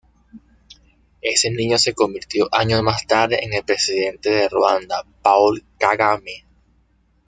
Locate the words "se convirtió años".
1.77-2.81